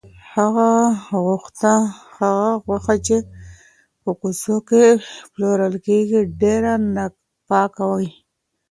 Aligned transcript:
هغه 0.33 0.69
غوښه 2.65 2.95
چې 3.05 3.17
په 4.01 4.09
کوڅو 4.19 4.55
کې 4.69 4.83
پلورل 5.31 5.73
کیږي، 5.85 6.19
ډېره 6.41 6.73
ناپاکه 6.95 7.83
وي. 7.91 8.09